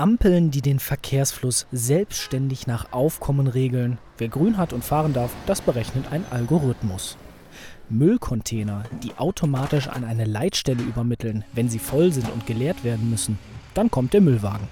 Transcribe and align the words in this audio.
Ampeln, 0.00 0.50
die 0.50 0.62
den 0.62 0.78
Verkehrsfluss 0.78 1.66
selbstständig 1.72 2.66
nach 2.66 2.90
Aufkommen 2.90 3.48
regeln. 3.48 3.98
Wer 4.16 4.28
grün 4.28 4.56
hat 4.56 4.72
und 4.72 4.82
fahren 4.82 5.12
darf, 5.12 5.30
das 5.44 5.60
berechnet 5.60 6.10
ein 6.10 6.24
Algorithmus. 6.30 7.18
Müllcontainer, 7.90 8.84
die 9.02 9.12
automatisch 9.18 9.88
an 9.88 10.04
eine 10.04 10.24
Leitstelle 10.24 10.82
übermitteln, 10.82 11.44
wenn 11.52 11.68
sie 11.68 11.78
voll 11.78 12.12
sind 12.12 12.30
und 12.30 12.46
geleert 12.46 12.82
werden 12.82 13.10
müssen. 13.10 13.38
Dann 13.74 13.90
kommt 13.90 14.14
der 14.14 14.22
Müllwagen. 14.22 14.68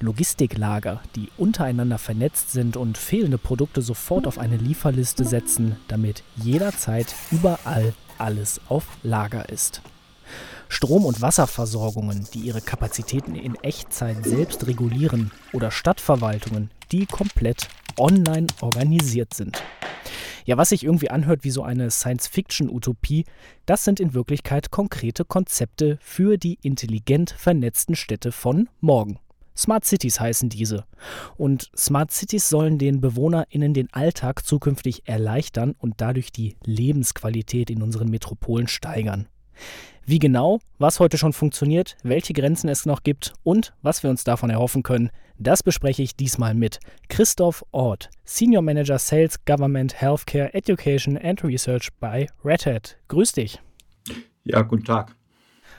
Logistiklager, 0.00 1.00
die 1.14 1.28
untereinander 1.38 1.98
vernetzt 1.98 2.50
sind 2.50 2.76
und 2.76 2.98
fehlende 2.98 3.38
Produkte 3.38 3.82
sofort 3.82 4.26
auf 4.26 4.38
eine 4.38 4.56
Lieferliste 4.56 5.24
setzen, 5.24 5.76
damit 5.86 6.24
jederzeit 6.34 7.14
überall 7.30 7.94
alles 8.18 8.60
auf 8.68 8.88
Lager 9.04 9.48
ist. 9.48 9.80
Strom- 10.72 11.04
und 11.04 11.20
Wasserversorgungen, 11.20 12.26
die 12.32 12.38
ihre 12.38 12.62
Kapazitäten 12.62 13.34
in 13.34 13.56
Echtzeit 13.56 14.24
selbst 14.24 14.66
regulieren 14.66 15.30
oder 15.52 15.70
Stadtverwaltungen, 15.70 16.70
die 16.90 17.04
komplett 17.04 17.68
online 17.98 18.46
organisiert 18.62 19.34
sind. 19.34 19.62
Ja, 20.46 20.56
was 20.56 20.70
sich 20.70 20.82
irgendwie 20.82 21.10
anhört 21.10 21.44
wie 21.44 21.50
so 21.50 21.62
eine 21.62 21.90
Science-Fiction-Utopie, 21.90 23.26
das 23.66 23.84
sind 23.84 24.00
in 24.00 24.14
Wirklichkeit 24.14 24.70
konkrete 24.70 25.26
Konzepte 25.26 25.98
für 26.00 26.38
die 26.38 26.58
intelligent 26.62 27.32
vernetzten 27.36 27.94
Städte 27.94 28.32
von 28.32 28.70
morgen. 28.80 29.18
Smart 29.54 29.84
Cities 29.84 30.20
heißen 30.20 30.48
diese. 30.48 30.86
Und 31.36 31.70
Smart 31.76 32.12
Cities 32.12 32.48
sollen 32.48 32.78
den 32.78 33.02
BewohnerInnen 33.02 33.74
den 33.74 33.92
Alltag 33.92 34.46
zukünftig 34.46 35.02
erleichtern 35.06 35.74
und 35.78 36.00
dadurch 36.00 36.32
die 36.32 36.56
Lebensqualität 36.64 37.68
in 37.68 37.82
unseren 37.82 38.08
Metropolen 38.08 38.68
steigern. 38.68 39.28
Wie 40.04 40.18
genau, 40.18 40.58
was 40.78 40.98
heute 40.98 41.16
schon 41.16 41.32
funktioniert, 41.32 41.96
welche 42.02 42.32
Grenzen 42.32 42.68
es 42.68 42.86
noch 42.86 43.02
gibt 43.02 43.34
und 43.44 43.72
was 43.82 44.02
wir 44.02 44.10
uns 44.10 44.24
davon 44.24 44.50
erhoffen 44.50 44.82
können, 44.82 45.10
das 45.38 45.62
bespreche 45.62 46.02
ich 46.02 46.16
diesmal 46.16 46.54
mit 46.54 46.80
Christoph 47.08 47.64
Ort, 47.70 48.10
Senior 48.24 48.62
Manager 48.62 48.98
Sales, 48.98 49.44
Government, 49.44 50.00
Healthcare, 50.00 50.52
Education 50.54 51.16
and 51.16 51.42
Research 51.44 51.88
bei 52.00 52.28
Red 52.44 52.66
Hat. 52.66 52.96
Grüß 53.08 53.32
dich. 53.32 53.60
Ja, 54.44 54.62
guten 54.62 54.84
Tag. 54.84 55.14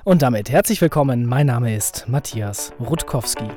Und 0.05 0.21
damit 0.21 0.49
herzlich 0.49 0.81
willkommen. 0.81 1.25
Mein 1.25 1.47
Name 1.47 1.75
ist 1.75 2.07
Matthias 2.07 2.73
Rutkowski. 2.79 3.47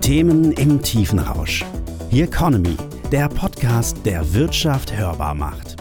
Themen 0.00 0.52
im 0.52 0.80
Tiefenrausch. 0.82 1.64
The 2.10 2.22
Economy, 2.22 2.76
der 3.12 3.28
Podcast, 3.28 4.04
der 4.06 4.32
Wirtschaft 4.32 4.96
hörbar 4.96 5.34
macht. 5.34 5.77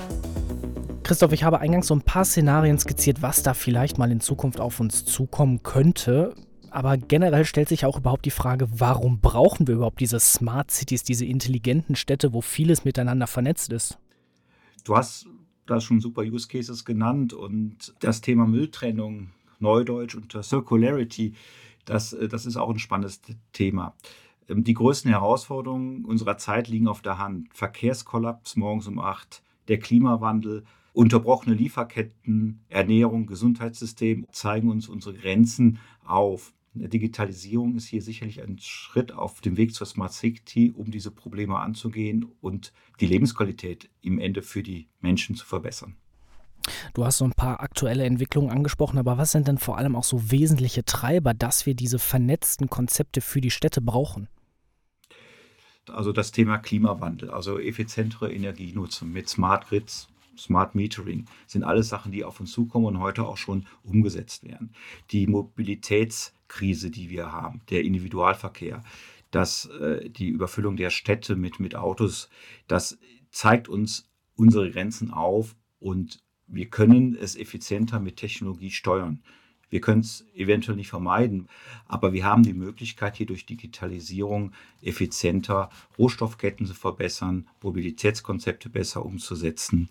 Christoph, 1.08 1.32
ich 1.32 1.46
habe 1.46 1.62
eingangs 1.62 1.88
so 1.88 1.96
ein 1.96 2.02
paar 2.02 2.26
Szenarien 2.26 2.78
skizziert, 2.78 3.22
was 3.22 3.42
da 3.42 3.54
vielleicht 3.54 3.98
mal 3.98 4.12
in 4.12 4.20
Zukunft 4.20 4.60
auf 4.60 4.82
uns 4.82 5.06
zukommen 5.06 5.64
könnte. 5.64 6.36
Aber 6.70 6.98
generell 6.98 7.46
stellt 7.46 7.70
sich 7.70 7.86
auch 7.86 7.98
überhaupt 7.98 8.26
die 8.26 8.30
Frage, 8.30 8.68
warum 8.78 9.22
brauchen 9.22 9.68
wir 9.68 9.76
überhaupt 9.76 10.02
diese 10.02 10.20
Smart 10.20 10.70
Cities, 10.70 11.04
diese 11.04 11.24
intelligenten 11.24 11.96
Städte, 11.96 12.34
wo 12.34 12.42
vieles 12.42 12.84
miteinander 12.84 13.26
vernetzt 13.26 13.72
ist? 13.72 13.98
Du 14.84 14.98
hast 14.98 15.28
da 15.66 15.80
schon 15.80 16.02
super 16.02 16.24
Use 16.24 16.50
Cases 16.50 16.84
genannt 16.84 17.32
und 17.32 17.96
das 18.02 18.20
Thema 18.20 18.46
Mülltrennung, 18.46 19.30
Neudeutsch 19.60 20.16
und 20.16 20.38
Circularity, 20.44 21.36
das, 21.86 22.12
äh, 22.12 22.28
das 22.28 22.46
ist 22.46 22.58
auch 22.58 22.70
ein 22.70 22.80
spannendes 22.80 23.22
Thema. 23.54 23.96
Ähm, 24.50 24.66
die 24.66 24.74
größten 24.74 25.10
Herausforderungen 25.10 26.04
unserer 26.04 26.38
Zeit 26.38 26.68
liegen 26.68 26.90
auf 26.90 27.02
der 27.02 27.18
Hand. 27.18 27.48
Verkehrskollaps 27.54 28.58
morgens 28.58 28.88
um 28.88 29.00
acht, 29.00 29.42
der 29.70 29.80
Klimawandel, 29.80 30.66
unterbrochene 30.98 31.56
Lieferketten, 31.56 32.66
Ernährung, 32.70 33.28
Gesundheitssystem 33.28 34.26
zeigen 34.32 34.72
uns 34.72 34.90
unsere 34.90 35.14
Grenzen 35.14 35.78
auf. 36.04 36.56
Digitalisierung 36.74 37.76
ist 37.76 37.86
hier 37.86 38.02
sicherlich 38.02 38.42
ein 38.42 38.58
Schritt 38.58 39.12
auf 39.12 39.40
dem 39.42 39.58
Weg 39.58 39.76
zur 39.76 39.86
Smart 39.86 40.14
City, 40.14 40.74
um 40.76 40.90
diese 40.90 41.12
Probleme 41.12 41.60
anzugehen 41.60 42.26
und 42.42 42.74
die 43.00 43.06
Lebensqualität 43.06 43.92
im 44.02 44.18
Ende 44.18 44.42
für 44.42 44.64
die 44.64 44.90
Menschen 45.00 45.36
zu 45.36 45.46
verbessern. 45.46 45.96
Du 46.96 47.06
hast 47.06 47.20
so 47.20 47.26
ein 47.26 47.34
paar 47.34 47.62
aktuelle 47.62 48.04
Entwicklungen 48.04 48.50
angesprochen, 48.50 48.98
aber 48.98 49.20
was 49.20 49.32
sind 49.32 49.48
denn 49.48 49.60
vor 49.60 49.78
allem 49.78 49.96
auch 49.96 50.04
so 50.04 50.32
wesentliche 50.32 50.84
Treiber, 50.84 51.36
dass 51.36 51.68
wir 51.68 51.76
diese 51.76 52.00
vernetzten 52.00 52.72
Konzepte 52.72 53.22
für 53.22 53.40
die 53.40 53.52
Städte 53.52 53.82
brauchen? 53.82 54.30
Also 55.90 56.12
das 56.12 56.32
Thema 56.32 56.58
Klimawandel, 56.58 57.30
also 57.30 57.60
effizientere 57.60 58.34
Energienutzung 58.34 59.12
mit 59.12 59.30
Smart 59.30 59.68
Grids, 59.68 60.10
Smart 60.38 60.76
Metering 60.76 61.26
sind 61.46 61.64
alles 61.64 61.90
Sachen, 61.90 62.12
die 62.12 62.24
auf 62.24 62.40
uns 62.40 62.52
zukommen 62.52 62.86
und 62.86 63.00
heute 63.00 63.26
auch 63.26 63.38
schon 63.38 63.66
umgesetzt 63.84 64.44
werden. 64.44 64.72
Die 65.12 65.28
Mobilitätskrise, 65.28 66.90
die 66.92 67.10
wir 67.10 67.32
haben, 67.32 67.62
der 67.70 67.84
Individualverkehr, 67.84 68.84
das, 69.32 69.66
äh, 69.66 70.10
die 70.10 70.30
Überfüllung 70.30 70.78
der 70.78 70.90
Städte 70.90 71.36
mit, 71.36 71.60
mit 71.60 71.76
Autos, 71.76 72.30
das 72.68 72.98
zeigt 73.32 73.68
uns 73.68 74.10
unsere 74.36 74.72
Grenzen 74.72 75.12
auf 75.12 75.56
und 75.80 76.24
wir 76.48 76.70
können 76.70 77.16
es 77.16 77.36
effizienter 77.36 78.00
mit 78.00 78.16
Technologie 78.16 78.72
steuern. 78.72 79.22
Wir 79.70 79.82
können 79.82 80.00
es 80.00 80.26
eventuell 80.34 80.78
nicht 80.78 80.90
vermeiden, 80.90 81.50
aber 81.88 82.14
wir 82.14 82.24
haben 82.24 82.44
die 82.44 82.54
Möglichkeit, 82.54 83.18
hier 83.18 83.26
durch 83.26 83.46
Digitalisierung 83.46 84.54
effizienter 84.82 85.70
Rohstoffketten 85.98 86.66
zu 86.66 86.74
verbessern, 86.74 87.50
Mobilitätskonzepte 87.62 88.70
besser 88.70 89.06
umzusetzen 89.06 89.90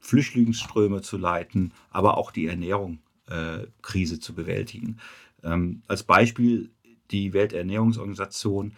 Flüchtlingsströme 0.00 1.02
zu 1.02 1.16
leiten, 1.16 1.72
aber 1.90 2.16
auch 2.16 2.30
die 2.30 2.46
Ernährungskrise 2.46 4.14
äh, 4.16 4.20
zu 4.20 4.34
bewältigen. 4.34 4.98
Ähm, 5.42 5.82
als 5.86 6.02
Beispiel, 6.02 6.70
die 7.10 7.32
Welternährungsorganisation 7.32 8.74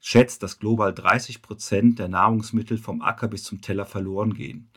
schätzt, 0.00 0.42
dass 0.42 0.58
global 0.58 0.92
30 0.92 1.42
Prozent 1.42 1.98
der 1.98 2.08
Nahrungsmittel 2.08 2.78
vom 2.78 3.02
Acker 3.02 3.28
bis 3.28 3.44
zum 3.44 3.60
Teller 3.60 3.86
verloren 3.86 4.34
gehen. 4.34 4.68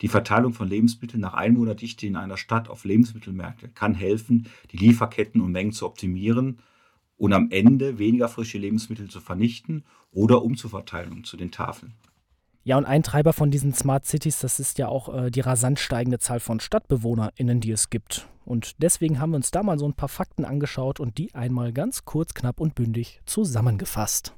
Die 0.00 0.08
Verteilung 0.08 0.54
von 0.54 0.68
Lebensmitteln 0.68 1.20
nach 1.20 1.34
Einwohnerdichte 1.34 2.06
in 2.06 2.16
einer 2.16 2.38
Stadt 2.38 2.68
auf 2.68 2.84
Lebensmittelmärkte 2.84 3.68
kann 3.68 3.94
helfen, 3.94 4.48
die 4.72 4.78
Lieferketten 4.78 5.40
und 5.40 5.52
Mengen 5.52 5.72
zu 5.72 5.86
optimieren 5.86 6.60
und 7.18 7.34
am 7.34 7.50
Ende 7.50 7.98
weniger 7.98 8.28
frische 8.28 8.56
Lebensmittel 8.56 9.10
zu 9.10 9.20
vernichten 9.20 9.84
oder 10.10 10.42
umzuverteilen 10.42 11.24
zu 11.24 11.36
den 11.36 11.50
Tafeln. 11.50 11.92
Ja, 12.62 12.76
und 12.76 12.84
ein 12.84 13.02
Treiber 13.02 13.32
von 13.32 13.50
diesen 13.50 13.72
Smart 13.72 14.04
Cities, 14.04 14.40
das 14.40 14.60
ist 14.60 14.78
ja 14.78 14.88
auch 14.88 15.14
äh, 15.14 15.30
die 15.30 15.40
rasant 15.40 15.78
steigende 15.78 16.18
Zahl 16.18 16.40
von 16.40 16.60
StadtbewohnerInnen, 16.60 17.60
die 17.60 17.72
es 17.72 17.88
gibt. 17.88 18.28
Und 18.44 18.82
deswegen 18.82 19.18
haben 19.18 19.30
wir 19.30 19.36
uns 19.36 19.50
da 19.50 19.62
mal 19.62 19.78
so 19.78 19.86
ein 19.86 19.94
paar 19.94 20.08
Fakten 20.10 20.44
angeschaut 20.44 21.00
und 21.00 21.16
die 21.16 21.34
einmal 21.34 21.72
ganz 21.72 22.04
kurz, 22.04 22.34
knapp 22.34 22.60
und 22.60 22.74
bündig 22.74 23.22
zusammengefasst. 23.24 24.34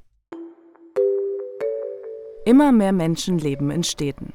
Immer 2.45 2.71
mehr 2.71 2.93
Menschen 2.93 3.39
leben 3.39 3.71
in 3.71 3.83
Städten. 3.83 4.33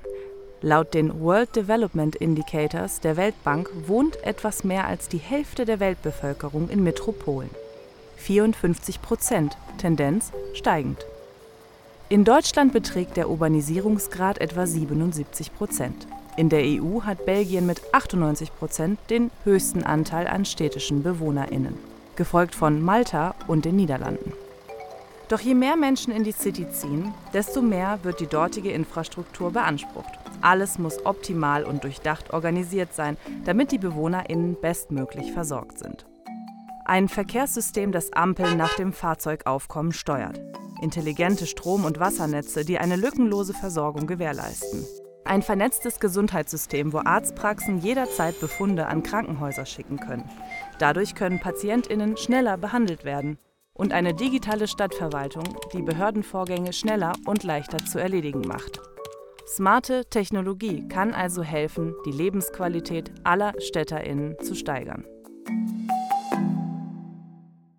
Laut 0.61 0.93
den 0.93 1.21
World 1.21 1.55
Development 1.57 2.17
Indicators 2.17 3.01
der 3.01 3.17
Weltbank 3.17 3.71
wohnt 3.87 4.23
etwas 4.25 4.65
mehr 4.65 4.87
als 4.87 5.09
die 5.09 5.19
Hälfte 5.19 5.65
der 5.65 5.81
Weltbevölkerung 5.81 6.69
in 6.69 6.83
Metropolen. 6.83 7.51
54 8.17 9.01
Prozent, 9.01 9.57
Tendenz 9.79 10.33
steigend. 10.55 11.07
In 12.11 12.25
Deutschland 12.25 12.73
beträgt 12.73 13.19
der 13.19 13.29
Urbanisierungsgrad 13.29 14.39
etwa 14.39 14.67
77 14.67 15.55
Prozent. 15.55 16.07
In 16.39 16.49
der 16.49 16.63
EU 16.63 17.03
hat 17.03 17.27
Belgien 17.27 17.67
mit 17.67 17.83
98 17.93 18.55
Prozent 18.57 18.99
den 19.11 19.31
höchsten 19.45 19.83
Anteil 19.83 20.27
an 20.27 20.47
städtischen 20.47 21.03
BewohnerInnen, 21.03 21.75
gefolgt 22.17 22.55
von 22.55 22.81
Malta 22.81 23.35
und 23.47 23.67
den 23.67 23.77
Niederlanden. 23.77 24.33
Doch 25.29 25.41
je 25.41 25.55
mehr 25.55 25.77
Menschen 25.77 26.11
in 26.11 26.25
die 26.25 26.33
City 26.33 26.71
ziehen, 26.71 27.13
desto 27.35 27.61
mehr 27.61 27.99
wird 28.05 28.21
die 28.21 28.27
dortige 28.27 28.71
Infrastruktur 28.71 29.51
beansprucht. 29.51 30.19
Alles 30.41 30.79
muss 30.79 31.05
optimal 31.05 31.65
und 31.65 31.85
durchdacht 31.85 32.33
organisiert 32.33 32.95
sein, 32.95 33.19
damit 33.45 33.71
die 33.71 33.79
BewohnerInnen 33.79 34.57
bestmöglich 34.59 35.33
versorgt 35.33 35.79
sind. 35.79 36.07
Ein 36.87 37.09
Verkehrssystem, 37.09 37.93
das 37.93 38.15
Ampeln 38.15 38.57
nach 38.57 38.77
dem 38.77 38.95
Fahrzeugaufkommen 38.95 39.93
steuert 39.93 40.41
intelligente 40.83 41.47
Strom- 41.47 41.85
und 41.85 42.01
Wassernetze, 42.01 42.65
die 42.65 42.79
eine 42.79 42.97
lückenlose 42.97 43.55
Versorgung 43.55 44.07
gewährleisten. 44.07 44.85
Ein 45.25 45.43
vernetztes 45.43 46.01
Gesundheitssystem, 46.01 46.93
wo 46.93 46.99
Arztpraxen 46.99 47.79
jederzeit 47.79 48.41
Befunde 48.41 48.87
an 48.87 49.03
Krankenhäuser 49.03 49.67
schicken 49.67 49.99
können. 49.99 50.29
Dadurch 50.79 51.15
können 51.15 51.39
Patientinnen 51.39 52.17
schneller 52.17 52.57
behandelt 52.57 53.05
werden. 53.05 53.39
Und 53.75 53.93
eine 53.93 54.15
digitale 54.15 54.67
Stadtverwaltung, 54.67 55.45
die 55.73 55.83
Behördenvorgänge 55.83 56.73
schneller 56.73 57.13
und 57.27 57.45
leichter 57.45 57.79
zu 57.79 57.99
erledigen 57.99 58.41
macht. 58.41 58.81
Smarte 59.47 60.05
Technologie 60.11 60.89
kann 60.89 61.15
also 61.15 61.43
helfen, 61.43 61.95
die 62.05 62.13
Lebensqualität 62.13 63.13
aller 63.25 63.53
Städterinnen 63.61 64.37
zu 64.43 64.55
steigern. 64.55 65.05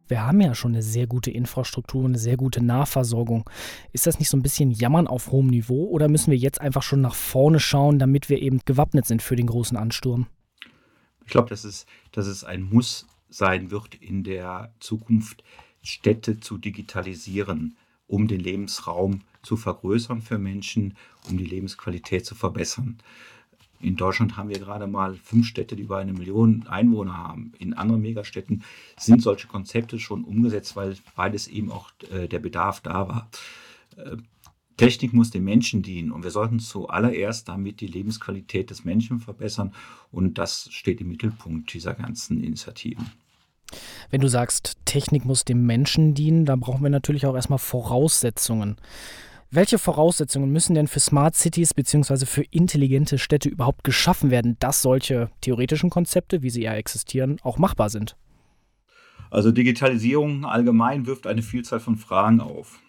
Wir 0.09 0.25
haben 0.25 0.41
ja 0.41 0.55
schon 0.55 0.73
eine 0.73 0.81
sehr 0.81 1.05
gute 1.05 1.29
Infrastruktur, 1.29 2.03
eine 2.03 2.17
sehr 2.17 2.35
gute 2.35 2.63
Nahversorgung. 2.63 3.47
Ist 3.93 4.07
das 4.07 4.17
nicht 4.17 4.29
so 4.29 4.35
ein 4.35 4.41
bisschen 4.41 4.71
Jammern 4.71 5.07
auf 5.07 5.31
hohem 5.31 5.47
Niveau 5.47 5.85
oder 5.85 6.09
müssen 6.09 6.31
wir 6.31 6.37
jetzt 6.37 6.59
einfach 6.59 6.81
schon 6.81 6.99
nach 6.99 7.13
vorne 7.13 7.59
schauen, 7.59 7.99
damit 7.99 8.27
wir 8.27 8.41
eben 8.41 8.59
gewappnet 8.65 9.05
sind 9.05 9.21
für 9.21 9.35
den 9.35 9.45
großen 9.45 9.77
Ansturm? 9.77 10.25
Ich 11.25 11.31
glaube, 11.31 11.49
das 11.49 11.63
ist, 11.63 11.87
das 12.11 12.25
ist 12.25 12.43
ein 12.43 12.63
Muss 12.63 13.05
sein 13.29 13.69
wird, 13.69 13.93
in 13.93 14.23
der 14.23 14.73
Zukunft 14.79 15.43
Städte 15.83 16.39
zu 16.39 16.57
digitalisieren, 16.57 17.77
um 18.07 18.27
den 18.27 18.39
Lebensraum 18.39 19.21
zu 19.43 19.55
vergrößern 19.55 20.23
für 20.23 20.39
Menschen, 20.39 20.97
um 21.29 21.37
die 21.37 21.45
Lebensqualität 21.45 22.25
zu 22.25 22.33
verbessern. 22.33 22.97
In 23.81 23.95
Deutschland 23.95 24.35
haben 24.35 24.49
wir 24.49 24.59
gerade 24.59 24.87
mal 24.87 25.15
fünf 25.15 25.47
Städte, 25.47 25.75
die 25.75 25.83
über 25.83 25.97
eine 25.97 26.13
Million 26.13 26.67
Einwohner 26.67 27.17
haben. 27.17 27.53
In 27.59 27.73
anderen 27.73 28.01
Megastädten 28.01 28.63
sind 28.97 29.21
solche 29.21 29.47
Konzepte 29.47 29.99
schon 29.99 30.23
umgesetzt, 30.23 30.75
weil 30.75 30.97
beides 31.15 31.47
eben 31.47 31.71
auch 31.71 31.91
äh, 32.11 32.27
der 32.27 32.39
Bedarf 32.39 32.81
da 32.81 33.07
war. 33.07 33.29
Äh, 33.95 34.17
Technik 34.79 35.13
muss 35.13 35.29
den 35.29 35.43
Menschen 35.43 35.81
dienen 35.81 36.11
und 36.11 36.23
wir 36.23 36.31
sollten 36.31 36.59
zuallererst 36.59 37.49
damit 37.49 37.81
die 37.81 37.87
Lebensqualität 37.87 38.69
des 38.69 38.85
Menschen 38.85 39.19
verbessern 39.19 39.73
und 40.09 40.37
das 40.37 40.69
steht 40.71 41.01
im 41.01 41.09
Mittelpunkt 41.09 41.73
dieser 41.73 41.93
ganzen 41.93 42.41
Initiativen. 42.41 43.11
Wenn 44.09 44.21
du 44.21 44.29
sagst, 44.29 44.77
Technik 44.85 45.25
muss 45.25 45.43
dem 45.43 45.65
Menschen 45.65 46.13
dienen, 46.13 46.45
dann 46.45 46.61
brauchen 46.61 46.81
wir 46.81 46.89
natürlich 46.89 47.25
auch 47.25 47.35
erstmal 47.35 47.59
Voraussetzungen. 47.59 48.77
Welche 49.51 49.79
Voraussetzungen 49.79 50.51
müssen 50.51 50.75
denn 50.75 50.87
für 50.87 50.99
Smart 50.99 51.33
Cities 51.33 51.73
bzw. 51.73 52.27
für 52.27 52.43
intelligente 52.51 53.17
Städte 53.17 53.49
überhaupt 53.49 53.83
geschaffen 53.83 54.29
werden, 54.29 54.57
dass 54.59 54.83
solche 54.83 55.31
theoretischen 55.41 55.89
Konzepte, 55.89 56.43
wie 56.43 56.51
sie 56.51 56.61
ja 56.61 56.75
existieren, 56.75 57.39
auch 57.41 57.57
machbar 57.57 57.89
sind? 57.89 58.15
Also 59.31 59.51
Digitalisierung 59.51 60.45
allgemein 60.45 61.07
wirft 61.07 61.25
eine 61.25 61.41
Vielzahl 61.41 61.79
von 61.79 61.95
Fragen 61.95 62.41
auf. 62.41 62.79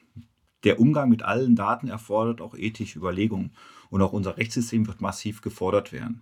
Der 0.64 0.80
Umgang 0.80 1.08
mit 1.08 1.22
allen 1.22 1.56
Daten 1.56 1.88
erfordert 1.88 2.42
auch 2.42 2.54
ethische 2.54 2.98
Überlegungen 2.98 3.52
und 3.88 4.02
auch 4.02 4.12
unser 4.12 4.36
Rechtssystem 4.36 4.86
wird 4.86 5.00
massiv 5.00 5.40
gefordert 5.40 5.92
werden. 5.92 6.20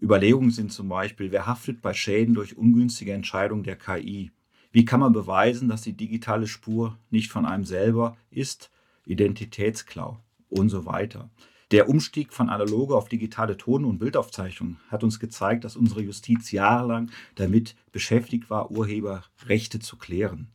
Überlegungen 0.00 0.50
sind 0.50 0.72
zum 0.72 0.88
Beispiel, 0.88 1.30
wer 1.30 1.46
haftet 1.46 1.82
bei 1.82 1.94
Schäden 1.94 2.34
durch 2.34 2.56
ungünstige 2.56 3.12
Entscheidungen 3.12 3.62
der 3.62 3.76
KI? 3.76 4.32
Wie 4.72 4.84
kann 4.84 4.98
man 4.98 5.12
beweisen, 5.12 5.68
dass 5.68 5.82
die 5.82 5.92
digitale 5.92 6.48
Spur 6.48 6.98
nicht 7.10 7.30
von 7.30 7.46
einem 7.46 7.64
selber 7.64 8.16
ist, 8.30 8.72
Identitätsklau 9.04 10.20
und 10.48 10.68
so 10.68 10.86
weiter. 10.86 11.30
Der 11.72 11.88
Umstieg 11.88 12.34
von 12.34 12.50
analoger 12.50 12.96
auf 12.96 13.08
digitale 13.08 13.56
Ton- 13.56 13.86
und 13.86 13.98
Bildaufzeichnung 13.98 14.76
hat 14.88 15.02
uns 15.02 15.18
gezeigt, 15.18 15.64
dass 15.64 15.74
unsere 15.74 16.02
Justiz 16.02 16.52
jahrelang 16.52 17.10
damit 17.34 17.76
beschäftigt 17.92 18.50
war, 18.50 18.70
Urheberrechte 18.70 19.78
zu 19.78 19.96
klären. 19.96 20.48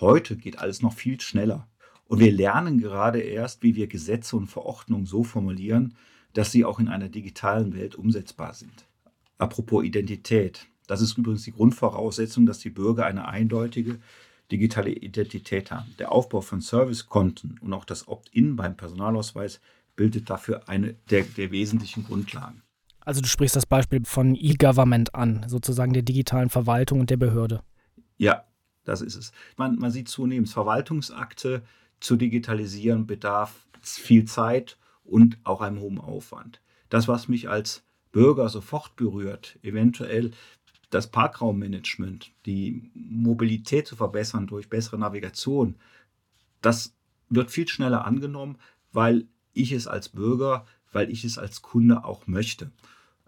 Heute 0.00 0.36
geht 0.36 0.60
alles 0.60 0.82
noch 0.82 0.92
viel 0.92 1.20
schneller. 1.20 1.66
Und 2.04 2.20
wir 2.20 2.30
lernen 2.30 2.78
gerade 2.78 3.18
erst, 3.18 3.64
wie 3.64 3.74
wir 3.74 3.88
Gesetze 3.88 4.36
und 4.36 4.46
Verordnungen 4.46 5.06
so 5.06 5.24
formulieren, 5.24 5.96
dass 6.32 6.52
sie 6.52 6.64
auch 6.64 6.78
in 6.78 6.86
einer 6.86 7.08
digitalen 7.08 7.74
Welt 7.74 7.96
umsetzbar 7.96 8.54
sind. 8.54 8.86
Apropos 9.38 9.84
Identität. 9.84 10.68
Das 10.86 11.00
ist 11.00 11.18
übrigens 11.18 11.42
die 11.42 11.52
Grundvoraussetzung, 11.52 12.46
dass 12.46 12.60
die 12.60 12.70
Bürger 12.70 13.06
eine 13.06 13.26
eindeutige 13.26 13.98
digitale 14.50 14.90
Identität 14.90 15.70
haben. 15.70 15.94
Der 15.98 16.12
Aufbau 16.12 16.40
von 16.40 16.60
Servicekonten 16.60 17.58
und 17.60 17.72
auch 17.72 17.84
das 17.84 18.08
Opt-in 18.08 18.56
beim 18.56 18.76
Personalausweis 18.76 19.60
bildet 19.96 20.30
dafür 20.30 20.68
eine 20.68 20.94
der, 21.10 21.22
der 21.22 21.50
wesentlichen 21.50 22.04
Grundlagen. 22.04 22.62
Also 23.00 23.20
du 23.20 23.28
sprichst 23.28 23.56
das 23.56 23.66
Beispiel 23.66 24.04
von 24.04 24.34
E-Government 24.34 25.14
an, 25.14 25.44
sozusagen 25.48 25.92
der 25.92 26.02
digitalen 26.02 26.50
Verwaltung 26.50 27.00
und 27.00 27.10
der 27.10 27.16
Behörde. 27.16 27.62
Ja, 28.18 28.44
das 28.84 29.00
ist 29.00 29.14
es. 29.14 29.32
Man, 29.56 29.76
man 29.76 29.90
sieht 29.90 30.08
zunehmend, 30.08 30.48
Verwaltungsakte 30.48 31.62
zu 32.00 32.16
digitalisieren 32.16 33.06
bedarf 33.06 33.66
viel 33.80 34.24
Zeit 34.24 34.76
und 35.04 35.38
auch 35.44 35.60
einem 35.60 35.80
hohen 35.80 35.98
Aufwand. 35.98 36.60
Das, 36.88 37.08
was 37.08 37.28
mich 37.28 37.48
als 37.48 37.84
Bürger 38.12 38.48
sofort 38.48 38.96
berührt, 38.96 39.58
eventuell 39.62 40.32
das 40.90 41.10
Parkraummanagement, 41.10 42.32
die 42.46 42.90
Mobilität 42.94 43.86
zu 43.86 43.96
verbessern 43.96 44.46
durch 44.46 44.68
bessere 44.68 44.98
Navigation, 44.98 45.76
das 46.62 46.94
wird 47.28 47.50
viel 47.50 47.68
schneller 47.68 48.04
angenommen, 48.04 48.58
weil 48.92 49.26
ich 49.52 49.72
es 49.72 49.86
als 49.86 50.10
Bürger, 50.10 50.66
weil 50.92 51.10
ich 51.10 51.24
es 51.24 51.38
als 51.38 51.62
Kunde 51.62 52.04
auch 52.04 52.26
möchte. 52.26 52.70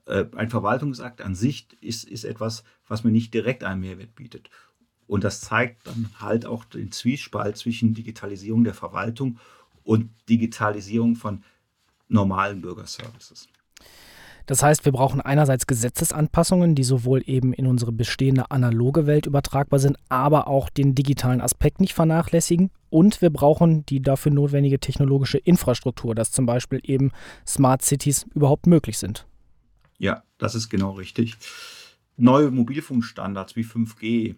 Äh, 0.06 0.26
ein 0.37 0.50
Verwaltungsakt 0.50 1.20
an 1.20 1.34
sich 1.34 1.69
ist, 1.81 2.05
ist 2.05 2.25
etwas, 2.25 2.64
was 2.87 3.05
mir 3.05 3.10
nicht 3.10 3.34
direkt 3.34 3.64
einen 3.64 3.81
Mehrwert 3.81 4.14
bietet. 4.14 4.50
Und 5.06 5.25
das 5.25 5.40
zeigt 5.40 5.87
dann 5.87 6.11
halt 6.19 6.46
auch 6.46 6.64
den 6.64 6.93
Zwiespalt 6.93 7.56
zwischen 7.56 7.94
Digitalisierung 7.94 8.62
der 8.64 8.75
Verwaltung 8.75 9.38
und 9.82 10.11
Digitalisierung 10.28 11.16
von 11.16 11.43
normalen 12.08 12.61
Bürgerservices. 12.61 13.49
Das 14.48 14.62
heißt, 14.62 14.86
wir 14.86 14.92
brauchen 14.92 15.20
einerseits 15.20 15.66
Gesetzesanpassungen, 15.66 16.74
die 16.74 16.82
sowohl 16.82 17.22
eben 17.26 17.52
in 17.52 17.66
unsere 17.66 17.92
bestehende 17.92 18.50
analoge 18.50 19.06
Welt 19.06 19.26
übertragbar 19.26 19.78
sind, 19.78 19.98
aber 20.08 20.48
auch 20.48 20.70
den 20.70 20.94
digitalen 20.94 21.42
Aspekt 21.42 21.82
nicht 21.82 21.92
vernachlässigen. 21.92 22.70
Und 22.88 23.20
wir 23.20 23.28
brauchen 23.28 23.84
die 23.84 24.00
dafür 24.00 24.32
notwendige 24.32 24.80
technologische 24.80 25.36
Infrastruktur, 25.36 26.14
dass 26.14 26.32
zum 26.32 26.46
Beispiel 26.46 26.80
eben 26.82 27.12
Smart 27.46 27.82
Cities 27.82 28.24
überhaupt 28.34 28.66
möglich 28.66 28.96
sind. 28.96 29.26
Ja, 29.98 30.22
das 30.38 30.54
ist 30.54 30.70
genau 30.70 30.92
richtig. 30.92 31.36
Neue 32.16 32.50
Mobilfunkstandards 32.50 33.54
wie 33.54 33.64
5G, 33.64 34.36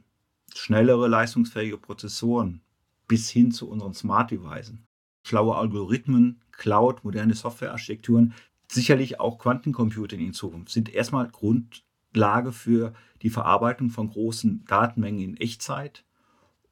schnellere 0.52 1.06
leistungsfähige 1.06 1.78
Prozessoren 1.78 2.62
bis 3.06 3.30
hin 3.30 3.52
zu 3.52 3.70
unseren 3.70 3.94
Smart 3.94 4.32
Devices, 4.32 4.74
schlaue 5.22 5.54
Algorithmen, 5.54 6.40
Cloud, 6.50 7.04
moderne 7.04 7.34
Softwarearchitekturen 7.34 8.34
sicherlich 8.70 9.20
auch 9.20 9.38
Quantencomputing 9.38 10.20
in 10.20 10.32
Zukunft 10.32 10.70
sind 10.70 10.93
erstmal 10.93 11.28
Grundlage 11.28 12.52
für 12.52 12.93
die 13.22 13.31
Verarbeitung 13.31 13.90
von 13.90 14.08
großen 14.08 14.64
Datenmengen 14.67 15.20
in 15.20 15.37
Echtzeit. 15.37 16.05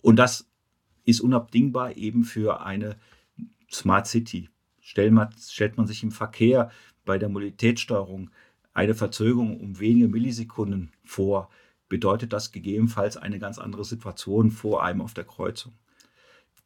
Und 0.00 0.17
das 0.17 0.49
ist 1.05 1.21
unabdingbar 1.21 1.97
eben 1.97 2.25
für 2.25 2.61
eine 2.61 2.97
Smart 3.71 4.06
City. 4.06 4.49
Stellt 4.81 5.12
man, 5.12 5.31
stellt 5.39 5.77
man 5.77 5.87
sich 5.87 6.03
im 6.03 6.12
Verkehr 6.12 6.71
bei 7.05 7.19
der 7.19 7.29
Mobilitätssteuerung 7.29 8.31
eine 8.73 8.94
Verzögerung 8.94 9.59
um 9.61 9.81
wenige 9.81 10.09
Millisekunden 10.09 10.93
vor, 11.05 11.51
bedeutet 11.89 12.33
das 12.33 12.53
gegebenenfalls 12.53 13.17
eine 13.17 13.39
ganz 13.39 13.59
andere 13.59 13.85
Situation 13.85 14.51
vor 14.51 14.85
einem 14.85 15.01
auf 15.01 15.15
der 15.15 15.25
Kreuzung. 15.25 15.73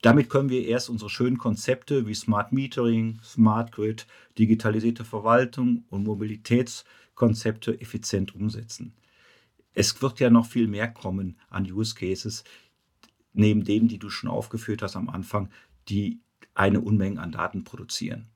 Damit 0.02 0.28
können 0.28 0.50
wir 0.50 0.66
erst 0.66 0.90
unsere 0.90 1.08
schönen 1.08 1.38
Konzepte 1.38 2.08
wie 2.08 2.14
Smart 2.14 2.52
Metering, 2.52 3.20
Smart 3.22 3.70
Grid, 3.70 4.08
digitalisierte 4.36 5.04
Verwaltung 5.04 5.84
und 5.90 6.02
Mobilitätskonzepte 6.02 7.80
effizient 7.80 8.34
umsetzen. 8.34 8.94
Es 9.74 10.02
wird 10.02 10.18
ja 10.18 10.28
noch 10.28 10.46
viel 10.46 10.66
mehr 10.66 10.88
kommen 10.88 11.38
an 11.48 11.70
Use 11.70 11.94
Cases, 11.94 12.42
neben 13.32 13.62
dem, 13.62 13.86
die 13.86 13.98
du 13.98 14.10
schon 14.10 14.28
aufgeführt 14.28 14.82
hast 14.82 14.96
am 14.96 15.08
Anfang, 15.08 15.50
die 15.88 16.20
eine 16.54 16.80
Unmenge 16.80 17.20
an 17.20 17.30
Daten 17.30 17.62
produzieren. 17.62 18.26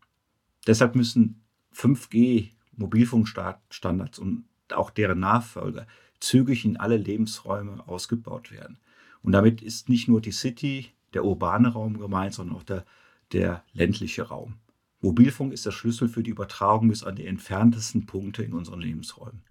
Deshalb 0.68 0.94
müssen 0.94 1.42
5G 1.74 2.50
Mobilfunkstandards 2.76 4.20
und 4.20 4.44
auch 4.72 4.90
deren 4.90 5.18
Nachfolger 5.18 5.88
zügig 6.20 6.64
in 6.64 6.76
alle 6.76 6.96
Lebensräume 6.96 7.86
ausgebaut 7.88 8.52
werden. 8.52 8.78
Und 9.22 9.32
damit 9.32 9.62
ist 9.62 9.88
nicht 9.88 10.06
nur 10.06 10.20
die 10.20 10.32
City, 10.32 10.92
der 11.14 11.24
urbane 11.24 11.68
Raum 11.68 11.98
gemeint, 11.98 12.34
sondern 12.34 12.56
auch 12.56 12.62
der, 12.62 12.84
der 13.32 13.64
ländliche 13.72 14.22
Raum. 14.22 14.56
Mobilfunk 15.00 15.52
ist 15.52 15.66
der 15.66 15.70
Schlüssel 15.70 16.08
für 16.08 16.22
die 16.22 16.30
Übertragung 16.30 16.88
bis 16.88 17.04
an 17.04 17.16
die 17.16 17.26
entferntesten 17.26 18.06
Punkte 18.06 18.42
in 18.42 18.54
unseren 18.54 18.80
Lebensräumen. 18.80 19.42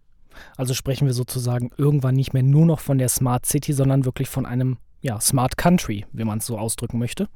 Also 0.57 0.73
sprechen 0.73 1.07
wir 1.07 1.13
sozusagen 1.13 1.71
irgendwann 1.77 2.15
nicht 2.15 2.33
mehr 2.33 2.43
nur 2.43 2.65
noch 2.65 2.79
von 2.79 2.97
der 2.97 3.09
Smart 3.09 3.45
City, 3.45 3.73
sondern 3.73 4.05
wirklich 4.05 4.27
von 4.27 4.45
einem 4.45 4.77
ja, 5.01 5.19
Smart 5.21 5.55
Country, 5.55 6.05
wie 6.11 6.23
man 6.23 6.39
es 6.39 6.45
so 6.45 6.57
ausdrücken 6.57 6.99
möchte. 6.99 7.29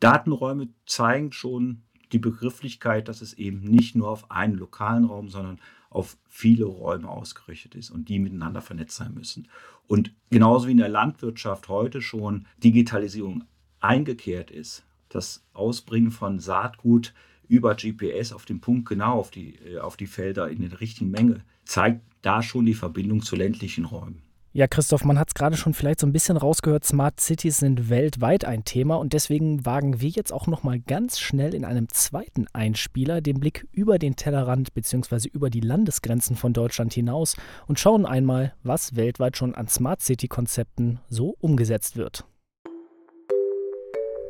Datenräume 0.00 0.68
zeigen 0.86 1.32
schon 1.32 1.82
die 2.12 2.18
Begrifflichkeit, 2.18 3.08
dass 3.08 3.20
es 3.20 3.34
eben 3.34 3.60
nicht 3.60 3.94
nur 3.94 4.08
auf 4.08 4.30
einen 4.30 4.54
lokalen 4.54 5.04
Raum, 5.04 5.28
sondern 5.28 5.60
auf 5.90 6.16
viele 6.28 6.64
Räume 6.64 7.08
ausgerichtet 7.08 7.74
ist 7.74 7.90
und 7.90 8.08
die 8.08 8.20
miteinander 8.20 8.62
vernetzt 8.62 8.96
sein 8.96 9.12
müssen. 9.12 9.48
Und 9.86 10.12
genauso 10.30 10.68
wie 10.68 10.72
in 10.72 10.78
der 10.78 10.88
Landwirtschaft 10.88 11.68
heute 11.68 12.00
schon 12.00 12.46
Digitalisierung 12.62 13.44
eingekehrt 13.80 14.50
ist, 14.50 14.84
das 15.08 15.44
Ausbringen 15.52 16.12
von 16.12 16.38
Saatgut 16.38 17.12
über 17.48 17.74
GPS 17.74 18.32
auf 18.32 18.44
den 18.44 18.60
Punkt 18.60 18.88
genau 18.88 19.18
auf 19.18 19.32
die, 19.32 19.56
äh, 19.56 19.78
auf 19.78 19.96
die 19.96 20.06
Felder 20.06 20.48
in 20.48 20.62
der 20.62 20.80
richtigen 20.80 21.10
Menge, 21.10 21.44
zeigt 21.64 22.02
da 22.22 22.42
schon 22.42 22.66
die 22.66 22.74
Verbindung 22.74 23.22
zu 23.22 23.34
ländlichen 23.34 23.84
Räumen. 23.84 24.22
Ja, 24.52 24.66
Christoph, 24.66 25.04
man 25.04 25.16
hat 25.16 25.28
es 25.28 25.34
gerade 25.34 25.56
schon 25.56 25.74
vielleicht 25.74 26.00
so 26.00 26.08
ein 26.08 26.12
bisschen 26.12 26.36
rausgehört, 26.36 26.84
Smart 26.84 27.20
Cities 27.20 27.58
sind 27.58 27.88
weltweit 27.88 28.44
ein 28.44 28.64
Thema 28.64 28.96
und 28.96 29.12
deswegen 29.12 29.64
wagen 29.64 30.00
wir 30.00 30.08
jetzt 30.08 30.32
auch 30.32 30.48
noch 30.48 30.64
mal 30.64 30.80
ganz 30.80 31.20
schnell 31.20 31.54
in 31.54 31.64
einem 31.64 31.88
zweiten 31.88 32.46
Einspieler 32.52 33.20
den 33.20 33.38
Blick 33.38 33.68
über 33.70 34.00
den 34.00 34.16
Tellerrand 34.16 34.74
bzw. 34.74 35.28
über 35.28 35.50
die 35.50 35.60
Landesgrenzen 35.60 36.34
von 36.34 36.52
Deutschland 36.52 36.92
hinaus 36.92 37.36
und 37.68 37.78
schauen 37.78 38.06
einmal, 38.06 38.52
was 38.64 38.96
weltweit 38.96 39.36
schon 39.36 39.54
an 39.54 39.68
Smart 39.68 40.02
City 40.02 40.26
Konzepten 40.26 40.98
so 41.08 41.36
umgesetzt 41.38 41.96
wird. 41.96 42.24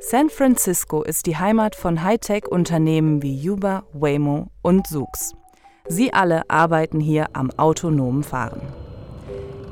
San 0.00 0.28
Francisco 0.28 1.02
ist 1.02 1.24
die 1.24 1.38
Heimat 1.38 1.74
von 1.74 2.02
Hightech-Unternehmen 2.02 3.22
wie 3.22 3.48
Uber, 3.48 3.84
Waymo 3.94 4.50
und 4.60 4.86
Zoox. 4.86 5.32
Sie 5.88 6.12
alle 6.12 6.48
arbeiten 6.50 7.00
hier 7.00 7.28
am 7.32 7.50
autonomen 7.52 8.22
Fahren. 8.22 8.60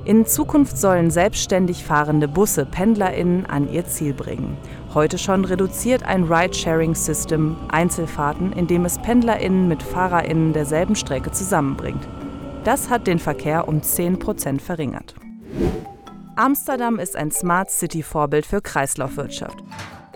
In 0.04 0.24
Zukunft 0.24 0.78
sollen 0.78 1.10
selbstständig 1.10 1.84
fahrende 1.84 2.28
Busse 2.28 2.64
PendlerInnen 2.64 3.44
an 3.46 3.70
ihr 3.70 3.86
Ziel 3.86 4.14
bringen. 4.14 4.56
Heute 4.94 5.18
schon 5.18 5.44
reduziert 5.44 6.02
ein 6.02 6.24
Ride-Sharing-System 6.24 7.56
Einzelfahrten, 7.68 8.52
indem 8.52 8.84
es 8.84 8.98
PendlerInnen 8.98 9.68
mit 9.68 9.82
FahrerInnen 9.82 10.52
derselben 10.52 10.96
Strecke 10.96 11.30
zusammenbringt. 11.30 12.08
Das 12.64 12.88
hat 12.88 13.06
den 13.06 13.18
Verkehr 13.18 13.68
um 13.68 13.82
10 13.82 14.18
Prozent 14.18 14.62
verringert. 14.62 15.14
Amsterdam 16.36 16.98
ist 16.98 17.16
ein 17.16 17.30
Smart 17.30 17.70
City-Vorbild 17.70 18.46
für 18.46 18.62
Kreislaufwirtschaft. 18.62 19.58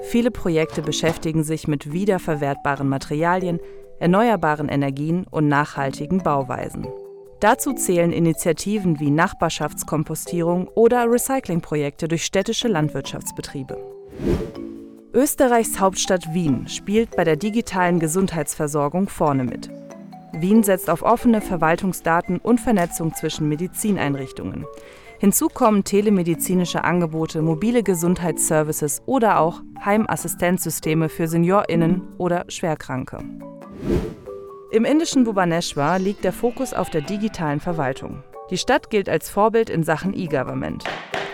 Viele 0.03 0.31
Projekte 0.31 0.81
beschäftigen 0.81 1.43
sich 1.43 1.69
mit 1.69 1.93
wiederverwertbaren 1.93 2.89
Materialien, 2.89 3.61
erneuerbaren 3.99 4.69
Energien 4.69 5.27
und 5.31 5.49
nachhaltigen 5.49 6.23
Bauweisen. 6.23 6.87
Dazu 7.43 7.73
zählen 7.73 8.13
Initiativen 8.13 9.01
wie 9.01 9.11
Nachbarschaftskompostierung 9.11 10.69
oder 10.77 11.11
Recyclingprojekte 11.11 12.07
durch 12.07 12.25
städtische 12.25 12.69
Landwirtschaftsbetriebe. 12.69 13.79
Österreichs 15.13 15.81
Hauptstadt 15.81 16.33
Wien 16.33 16.69
spielt 16.69 17.17
bei 17.17 17.25
der 17.25 17.35
digitalen 17.35 17.99
Gesundheitsversorgung 17.99 19.09
vorne 19.09 19.43
mit. 19.43 19.69
Wien 20.35 20.63
setzt 20.63 20.89
auf 20.89 21.03
offene 21.03 21.41
Verwaltungsdaten 21.41 22.39
und 22.39 22.61
Vernetzung 22.61 23.13
zwischen 23.13 23.49
Medizineinrichtungen. 23.49 24.65
Hinzu 25.19 25.49
kommen 25.49 25.83
telemedizinische 25.83 26.85
Angebote, 26.85 27.43
mobile 27.43 27.83
Gesundheitsservices 27.83 29.03
oder 29.05 29.41
auch 29.41 29.63
Heimassistenzsysteme 29.85 31.09
für 31.09 31.27
SeniorInnen 31.27 32.03
oder 32.19 32.45
Schwerkranke. 32.47 33.19
Im 34.73 34.87
indischen 34.87 35.25
Bhubaneswar 35.25 35.99
liegt 35.99 36.25
der 36.25 36.33
Fokus 36.33 36.73
auf 36.73 36.89
der 36.89 37.03
digitalen 37.03 37.61
Verwaltung. 37.61 38.23
Die 38.49 38.57
Stadt 38.57 38.89
gilt 38.89 39.07
als 39.07 39.29
Vorbild 39.29 39.69
in 39.69 39.83
Sachen 39.83 40.17
E-Government. 40.17 40.85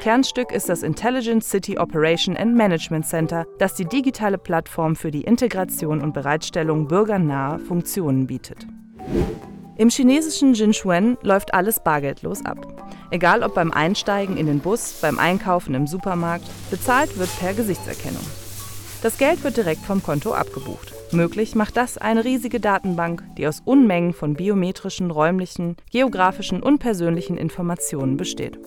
Kernstück 0.02 0.50
ist 0.50 0.68
das 0.68 0.83
Intelligent 0.83 1.45
City 1.45 1.78
Operation 1.78 2.37
and 2.37 2.57
Management 2.57 3.07
Center, 3.07 3.47
das 3.61 3.75
die 3.75 3.85
digitale 3.85 4.38
Plattform 4.38 4.97
für 4.97 5.12
die 5.12 5.23
Integration 5.23 6.00
und 6.00 6.14
Bereitstellung 6.14 6.88
bürgernaher 6.88 7.61
Funktionen 7.61 8.26
bietet. 8.26 8.66
Im 9.76 9.88
chinesischen 9.88 10.54
Jinchuan 10.54 11.16
läuft 11.23 11.54
alles 11.54 11.78
bargeldlos 11.78 12.45
ab. 12.45 12.66
Egal 13.12 13.45
ob 13.45 13.54
beim 13.54 13.71
Einsteigen 13.71 14.37
in 14.37 14.47
den 14.47 14.59
Bus, 14.59 14.99
beim 15.00 15.21
Einkaufen 15.21 15.76
im 15.76 15.87
Supermarkt, 15.87 16.47
bezahlt 16.73 17.16
wird 17.16 17.30
per 17.38 17.54
Gesichtserkennung. 17.54 18.25
Das 19.00 19.17
Geld 19.17 19.45
wird 19.45 19.57
direkt 19.57 19.83
vom 19.83 20.02
Konto 20.02 20.35
abgebucht. 20.35 20.93
Möglich 21.12 21.55
macht 21.55 21.76
das 21.76 21.99
eine 21.99 22.25
riesige 22.25 22.59
Datenbank, 22.59 23.23
die 23.37 23.47
aus 23.47 23.62
Unmengen 23.64 24.12
von 24.12 24.35
biometrischen, 24.35 25.12
räumlichen, 25.12 25.76
geografischen 25.93 26.61
und 26.61 26.81
persönlichen 26.81 27.37
Informationen 27.37 28.17
besteht. 28.17 28.59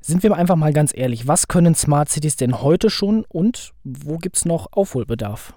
Sind 0.00 0.24
wir 0.24 0.34
einfach 0.34 0.56
mal 0.56 0.72
ganz 0.72 0.90
ehrlich, 0.92 1.28
was 1.28 1.46
können 1.46 1.76
Smart 1.76 2.08
Cities 2.08 2.34
denn 2.34 2.60
heute 2.60 2.90
schon 2.90 3.24
und 3.28 3.72
wo 3.84 4.18
gibt 4.18 4.38
es 4.38 4.44
noch 4.44 4.72
Aufholbedarf? 4.72 5.54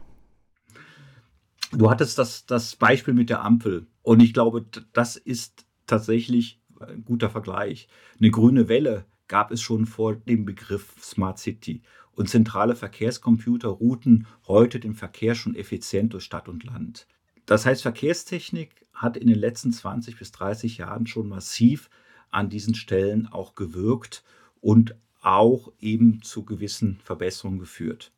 Du 1.71 1.89
hattest 1.89 2.19
das, 2.19 2.45
das 2.45 2.75
Beispiel 2.75 3.15
mit 3.15 3.31
der 3.31 3.43
Ampel 3.43 3.87
und 4.03 4.21
ich 4.21 4.33
glaube, 4.35 4.65
das 4.93 5.15
ist 5.15 5.65
tatsächlich 5.87 6.61
ein 6.79 7.03
guter 7.05 7.31
Vergleich. 7.31 7.87
Eine 8.19 8.29
grüne 8.29 8.69
Welle 8.69 9.05
gab 9.29 9.51
es 9.51 9.61
schon 9.61 9.85
vor 9.85 10.15
dem 10.15 10.43
Begriff 10.43 10.93
Smart 11.01 11.39
City 11.39 11.81
und 12.11 12.29
zentrale 12.29 12.75
Verkehrscomputer 12.75 13.69
routen 13.69 14.27
heute 14.45 14.81
den 14.81 14.93
Verkehr 14.93 15.35
schon 15.35 15.55
effizient 15.55 16.13
durch 16.13 16.25
Stadt 16.25 16.49
und 16.49 16.65
Land. 16.65 17.07
Das 17.45 17.65
heißt, 17.65 17.81
Verkehrstechnik 17.81 18.85
hat 18.93 19.15
in 19.15 19.27
den 19.27 19.39
letzten 19.39 19.71
20 19.71 20.19
bis 20.19 20.33
30 20.33 20.79
Jahren 20.79 21.07
schon 21.07 21.29
massiv 21.29 21.89
an 22.29 22.49
diesen 22.49 22.75
Stellen 22.75 23.27
auch 23.27 23.55
gewirkt 23.55 24.23
und 24.59 24.95
auch 25.21 25.71
eben 25.79 26.21
zu 26.21 26.43
gewissen 26.43 26.99
Verbesserungen 27.03 27.59
geführt. 27.59 28.11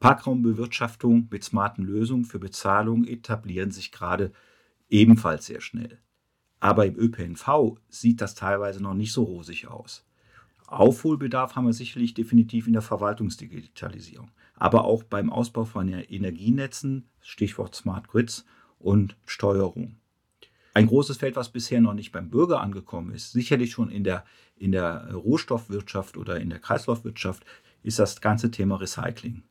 Parkraumbewirtschaftung 0.00 1.28
mit 1.30 1.44
smarten 1.44 1.84
Lösungen 1.84 2.24
für 2.24 2.38
Bezahlung 2.38 3.04
etablieren 3.04 3.70
sich 3.70 3.92
gerade 3.92 4.32
ebenfalls 4.88 5.46
sehr 5.46 5.60
schnell. 5.60 5.98
Aber 6.60 6.86
im 6.86 6.98
ÖPNV 6.98 7.78
sieht 7.88 8.20
das 8.20 8.34
teilweise 8.34 8.82
noch 8.82 8.94
nicht 8.94 9.12
so 9.12 9.24
rosig 9.24 9.66
aus. 9.68 10.04
Aufholbedarf 10.66 11.56
haben 11.56 11.66
wir 11.66 11.72
sicherlich 11.72 12.14
definitiv 12.14 12.66
in 12.66 12.72
der 12.72 12.82
Verwaltungsdigitalisierung, 12.82 14.30
aber 14.54 14.84
auch 14.84 15.02
beim 15.02 15.30
Ausbau 15.30 15.64
von 15.64 15.88
Energienetzen, 15.88 17.08
Stichwort 17.20 17.74
Smart 17.74 18.08
Grids 18.08 18.44
und 18.78 19.16
Steuerung. 19.26 19.96
Ein 20.72 20.88
großes 20.88 21.18
Feld, 21.18 21.36
was 21.36 21.52
bisher 21.52 21.80
noch 21.80 21.94
nicht 21.94 22.10
beim 22.10 22.30
Bürger 22.30 22.60
angekommen 22.60 23.14
ist, 23.14 23.32
sicherlich 23.32 23.70
schon 23.70 23.90
in 23.90 24.02
der, 24.02 24.24
in 24.56 24.72
der 24.72 25.12
Rohstoffwirtschaft 25.14 26.16
oder 26.16 26.40
in 26.40 26.50
der 26.50 26.58
Kreislaufwirtschaft, 26.58 27.44
ist 27.84 27.98
das 27.98 28.20
ganze 28.20 28.50
Thema 28.50 28.76
Recycling. 28.76 29.44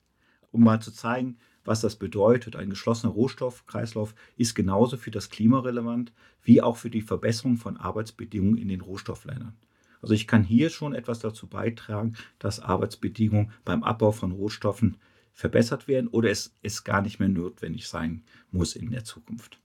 Um 0.52 0.64
mal 0.64 0.82
zu 0.82 0.92
zeigen, 0.92 1.38
was 1.64 1.80
das 1.80 1.96
bedeutet, 1.96 2.58
ein 2.58 2.70
geschlossener 2.70 3.14
Rohstoffkreislauf 3.14 4.16
ist 4.36 4.54
genauso 4.54 4.98
für 4.98 5.12
das 5.12 5.30
Klima 5.30 5.60
relevant 5.60 6.12
wie 6.42 6.62
auch 6.62 6.76
für 6.76 6.90
die 6.90 7.02
Verbesserung 7.02 7.56
von 7.56 7.78
Arbeitsbedingungen 7.78 8.58
in 8.58 8.68
den 8.68 8.82
Rohstoffländern. 8.82 9.56
Also 10.04 10.14
ich 10.14 10.28
kann 10.28 10.44
hier 10.44 10.70
schon 10.70 10.94
etwas 10.94 11.20
dazu 11.20 11.48
beitragen, 11.48 12.16
dass 12.38 12.60
Arbeitsbedingungen 12.60 13.52
beim 13.64 13.84
Abbau 13.84 14.12
von 14.12 14.34
Rohstoffen 14.34 14.98
verbessert 15.32 15.88
werden 15.88 16.10
oder 16.10 16.30
es, 16.30 16.54
es 16.62 16.84
gar 16.84 17.02
nicht 17.02 17.20
mehr 17.20 17.30
notwendig 17.30 17.88
sein 17.88 18.24
muss 18.52 18.76
in 18.76 18.92
der 18.92 19.06
Zukunft. 19.06 19.60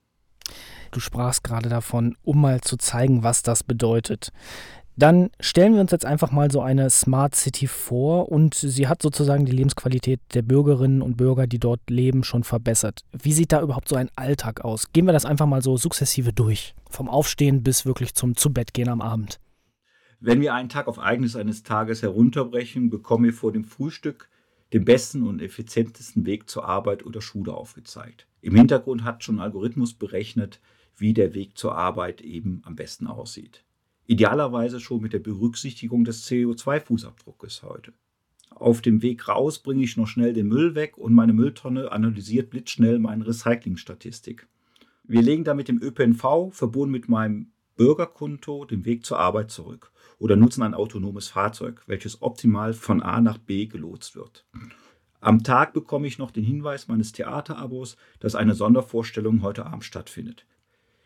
Du 0.91 1.01
sprachst 1.01 1.43
gerade 1.43 1.67
davon, 1.67 2.15
um 2.23 2.39
mal 2.41 2.61
zu 2.61 2.77
zeigen, 2.77 3.21
was 3.21 3.43
das 3.43 3.63
bedeutet. 3.63 4.31
Dann 4.95 5.29
stellen 5.41 5.73
wir 5.73 5.81
uns 5.81 5.91
jetzt 5.91 6.05
einfach 6.05 6.31
mal 6.31 6.49
so 6.51 6.61
eine 6.61 6.89
Smart 6.89 7.35
City 7.35 7.67
vor 7.67 8.31
und 8.31 8.55
sie 8.55 8.87
hat 8.87 9.01
sozusagen 9.01 9.45
die 9.45 9.51
Lebensqualität 9.51 10.21
der 10.33 10.41
Bürgerinnen 10.41 11.01
und 11.01 11.17
Bürger, 11.17 11.47
die 11.47 11.59
dort 11.59 11.81
leben, 11.89 12.23
schon 12.23 12.45
verbessert. 12.45 13.01
Wie 13.11 13.33
sieht 13.33 13.51
da 13.51 13.61
überhaupt 13.61 13.89
so 13.89 13.97
ein 13.97 14.09
Alltag 14.15 14.61
aus? 14.61 14.91
Gehen 14.93 15.05
wir 15.05 15.13
das 15.13 15.25
einfach 15.25 15.45
mal 15.45 15.61
so 15.61 15.75
sukzessive 15.75 16.31
durch. 16.31 16.75
Vom 16.89 17.09
Aufstehen 17.09 17.61
bis 17.61 17.85
wirklich 17.85 18.13
zum 18.13 18.37
Zubettgehen 18.37 18.89
am 18.89 19.01
Abend. 19.01 19.39
Wenn 20.21 20.41
wir 20.41 20.53
einen 20.53 20.67
Tag 20.67 20.87
auf 20.87 20.97
Ereignis 20.97 21.37
eines 21.37 21.63
Tages 21.63 22.01
herunterbrechen, 22.01 22.89
bekommen 22.89 23.23
wir 23.25 23.33
vor 23.33 23.53
dem 23.53 23.63
Frühstück 23.63 24.29
den 24.73 24.83
besten 24.83 25.25
und 25.25 25.41
effizientesten 25.41 26.25
Weg 26.25 26.49
zur 26.49 26.65
Arbeit 26.65 27.05
oder 27.05 27.21
Schule 27.21 27.53
aufgezeigt. 27.53 28.27
Im 28.41 28.55
Hintergrund 28.55 29.03
hat 29.03 29.23
schon 29.23 29.35
ein 29.35 29.43
Algorithmus 29.43 29.93
berechnet, 29.93 30.59
wie 30.97 31.13
der 31.13 31.33
Weg 31.33 31.57
zur 31.57 31.75
Arbeit 31.75 32.19
eben 32.19 32.61
am 32.65 32.75
besten 32.75 33.07
aussieht. 33.07 33.63
Idealerweise 34.07 34.81
schon 34.81 35.01
mit 35.01 35.13
der 35.13 35.19
Berücksichtigung 35.19 36.03
des 36.03 36.27
CO2-Fußabdruckes 36.29 37.63
heute. 37.63 37.93
Auf 38.49 38.81
dem 38.81 39.01
Weg 39.01 39.27
raus 39.29 39.59
bringe 39.59 39.83
ich 39.83 39.95
noch 39.95 40.07
schnell 40.07 40.33
den 40.33 40.47
Müll 40.47 40.75
weg 40.75 40.97
und 40.97 41.13
meine 41.13 41.33
Mülltonne 41.33 41.91
analysiert 41.93 42.49
blitzschnell 42.49 42.99
meine 42.99 43.25
Recyclingstatistik. 43.25 44.47
Wir 45.03 45.21
legen 45.21 45.45
damit 45.45 45.69
im 45.69 45.81
ÖPNV, 45.81 46.51
verbunden 46.51 46.91
mit 46.91 47.07
meinem 47.07 47.51
Bürgerkonto, 47.79 48.65
den 48.65 48.83
Weg 48.83 49.05
zur 49.05 49.19
Arbeit 49.19 49.51
zurück 49.51 49.93
oder 50.19 50.35
nutzen 50.35 50.63
ein 50.63 50.73
autonomes 50.73 51.29
Fahrzeug, 51.29 51.81
welches 51.87 52.21
optimal 52.21 52.73
von 52.73 53.01
A 53.01 53.21
nach 53.21 53.37
B 53.37 53.67
gelotst 53.67 54.17
wird. 54.17 54.45
Am 55.21 55.43
Tag 55.43 55.71
bekomme 55.71 56.05
ich 56.05 56.17
noch 56.17 56.31
den 56.31 56.43
Hinweis 56.43 56.89
meines 56.89 57.13
Theaterabos, 57.13 57.95
dass 58.19 58.35
eine 58.35 58.53
Sondervorstellung 58.53 59.43
heute 59.43 59.65
Abend 59.65 59.85
stattfindet. 59.85 60.45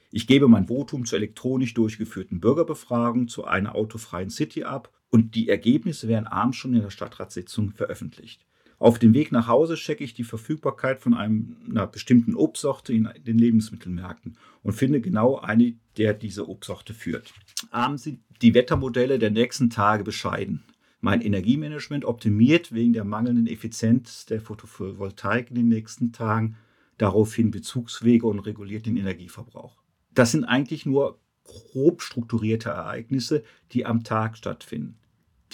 Ich 0.10 0.26
gebe 0.26 0.48
mein 0.48 0.66
Votum 0.66 1.06
zur 1.06 1.20
elektronisch 1.20 1.76
durchgeführten 1.76 2.40
Bürgerbefragung 2.40 3.28
zu 3.28 3.46
einer 3.46 3.76
autofreien 3.76 4.32
City 4.32 4.64
ab 4.64 4.92
und 5.12 5.36
die 5.36 5.50
Ergebnisse 5.50 6.08
werden 6.08 6.26
abends 6.26 6.58
schon 6.58 6.74
in 6.74 6.82
der 6.82 6.90
Stadtratssitzung 6.90 7.70
veröffentlicht. 7.70 8.48
Auf 8.84 9.00
dem 9.00 9.14
Weg 9.14 9.32
nach 9.32 9.48
Hause 9.48 9.76
checke 9.76 10.04
ich 10.04 10.14
die 10.14 10.26
Verfügbarkeit 10.26 11.00
von 11.00 11.14
einem, 11.14 11.56
einer 11.70 11.88
bestimmten 11.88 12.36
Obstsorte 12.36 12.92
in 12.92 13.08
den 13.26 13.38
Lebensmittelmärkten 13.38 14.36
und 14.62 14.74
finde 14.74 15.00
genau 15.00 15.38
eine, 15.38 15.76
der 15.96 16.14
diese 16.14 16.50
Obstsorte 16.50 16.94
führt. 16.94 17.34
Abends 17.72 18.04
sind 18.04 18.20
die 18.42 18.54
Wettermodelle 18.54 19.20
der 19.20 19.32
nächsten 19.32 19.70
Tage 19.70 20.04
bescheiden. 20.04 20.66
Mein 21.00 21.22
Energiemanagement 21.22 22.04
optimiert 22.04 22.74
wegen 22.74 22.92
der 22.92 23.06
mangelnden 23.06 23.48
Effizienz 23.48 24.26
der 24.26 24.42
Photovoltaik 24.42 25.50
in 25.50 25.56
den 25.56 25.70
nächsten 25.70 26.12
Tagen 26.12 26.58
daraufhin 26.98 27.52
Bezugswege 27.52 28.28
und 28.28 28.40
reguliert 28.40 28.86
den 28.86 28.98
Energieverbrauch. 28.98 29.82
Das 30.14 30.34
sind 30.34 30.44
eigentlich 30.44 30.86
nur 30.86 31.22
grob 31.46 32.02
strukturierte 32.02 32.72
Ereignisse, 32.72 33.46
die 33.72 33.86
am 33.86 34.04
Tag 34.04 34.36
stattfinden. 34.36 34.98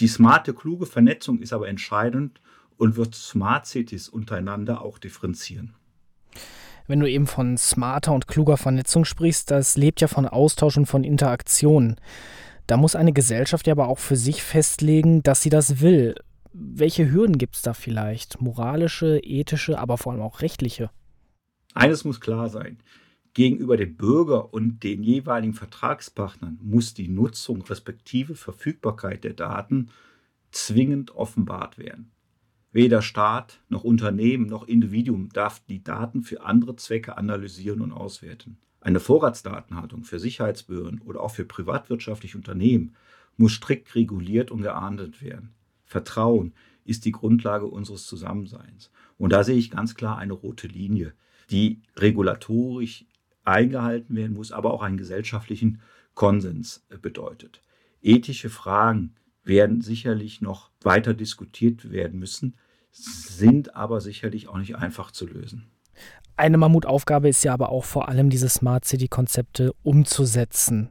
Die 0.00 0.08
smarte, 0.08 0.52
kluge 0.52 0.86
Vernetzung 0.86 1.38
ist 1.38 1.52
aber 1.52 1.68
entscheidend 1.68 2.40
und 2.80 2.96
wird 2.96 3.14
Smart 3.14 3.66
Cities 3.66 4.08
untereinander 4.08 4.80
auch 4.80 4.98
differenzieren. 4.98 5.74
Wenn 6.86 7.00
du 7.00 7.08
eben 7.08 7.26
von 7.26 7.58
smarter 7.58 8.12
und 8.12 8.26
kluger 8.26 8.56
Vernetzung 8.56 9.04
sprichst, 9.04 9.50
das 9.50 9.76
lebt 9.76 10.00
ja 10.00 10.08
von 10.08 10.26
Austausch 10.26 10.78
und 10.78 10.86
von 10.86 11.04
Interaktion. 11.04 11.96
Da 12.66 12.78
muss 12.78 12.96
eine 12.96 13.12
Gesellschaft 13.12 13.66
ja 13.66 13.72
aber 13.72 13.88
auch 13.88 13.98
für 13.98 14.16
sich 14.16 14.42
festlegen, 14.42 15.22
dass 15.22 15.42
sie 15.42 15.50
das 15.50 15.80
will. 15.82 16.14
Welche 16.52 17.10
Hürden 17.12 17.36
gibt 17.36 17.56
es 17.56 17.62
da 17.62 17.74
vielleicht? 17.74 18.40
Moralische, 18.40 19.18
ethische, 19.22 19.78
aber 19.78 19.98
vor 19.98 20.12
allem 20.12 20.22
auch 20.22 20.40
rechtliche? 20.40 20.90
Eines 21.74 22.04
muss 22.04 22.20
klar 22.20 22.48
sein. 22.48 22.78
Gegenüber 23.34 23.76
dem 23.76 23.94
Bürger 23.96 24.54
und 24.54 24.82
den 24.82 25.02
jeweiligen 25.02 25.54
Vertragspartnern 25.54 26.58
muss 26.62 26.94
die 26.94 27.08
Nutzung 27.08 27.60
respektive 27.62 28.34
Verfügbarkeit 28.34 29.22
der 29.22 29.34
Daten 29.34 29.90
zwingend 30.50 31.14
offenbart 31.14 31.78
werden. 31.78 32.10
Weder 32.72 33.02
Staat 33.02 33.60
noch 33.68 33.82
Unternehmen 33.82 34.46
noch 34.46 34.68
Individuum 34.68 35.28
darf 35.30 35.60
die 35.68 35.82
Daten 35.82 36.22
für 36.22 36.42
andere 36.42 36.76
Zwecke 36.76 37.16
analysieren 37.16 37.80
und 37.80 37.90
auswerten. 37.90 38.58
Eine 38.80 39.00
Vorratsdatenhaltung 39.00 40.04
für 40.04 40.20
Sicherheitsbehörden 40.20 41.00
oder 41.00 41.20
auch 41.20 41.32
für 41.32 41.44
privatwirtschaftliche 41.44 42.38
Unternehmen 42.38 42.94
muss 43.36 43.52
strikt 43.52 43.94
reguliert 43.94 44.50
und 44.50 44.62
geahndet 44.62 45.20
werden. 45.20 45.52
Vertrauen 45.84 46.52
ist 46.84 47.04
die 47.04 47.12
Grundlage 47.12 47.66
unseres 47.66 48.06
Zusammenseins. 48.06 48.90
Und 49.18 49.32
da 49.32 49.42
sehe 49.42 49.58
ich 49.58 49.70
ganz 49.70 49.96
klar 49.96 50.18
eine 50.18 50.32
rote 50.32 50.68
Linie, 50.68 51.12
die 51.50 51.82
regulatorisch 51.96 53.04
eingehalten 53.44 54.14
werden 54.14 54.34
muss, 54.34 54.52
aber 54.52 54.72
auch 54.72 54.82
einen 54.82 54.96
gesellschaftlichen 54.96 55.80
Konsens 56.14 56.86
bedeutet. 57.02 57.60
Ethische 58.00 58.48
Fragen 58.48 59.14
werden 59.44 59.80
sicherlich 59.80 60.40
noch 60.40 60.70
weiter 60.82 61.14
diskutiert 61.14 61.90
werden 61.90 62.18
müssen, 62.18 62.56
sind 62.92 63.74
aber 63.76 64.00
sicherlich 64.00 64.48
auch 64.48 64.58
nicht 64.58 64.76
einfach 64.76 65.10
zu 65.10 65.26
lösen. 65.26 65.70
Eine 66.36 66.56
Mammutaufgabe 66.56 67.28
ist 67.28 67.44
ja 67.44 67.52
aber 67.52 67.70
auch 67.70 67.84
vor 67.84 68.08
allem 68.08 68.30
diese 68.30 68.48
Smart 68.48 68.84
City-Konzepte 68.84 69.74
umzusetzen. 69.82 70.90